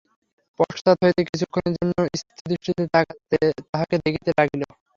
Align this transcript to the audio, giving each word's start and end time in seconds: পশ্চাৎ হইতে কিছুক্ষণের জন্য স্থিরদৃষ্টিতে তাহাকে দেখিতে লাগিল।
পশ্চাৎ 0.59 0.97
হইতে 1.03 1.21
কিছুক্ষণের 1.29 1.73
জন্য 1.79 1.91
স্থিরদৃষ্টিতে 2.19 2.83
তাহাকে 3.65 3.95
দেখিতে 4.05 4.29
লাগিল। 4.37 4.61